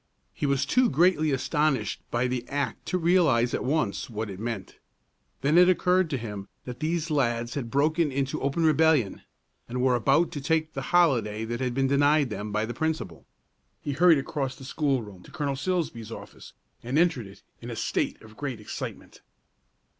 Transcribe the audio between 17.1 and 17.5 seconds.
it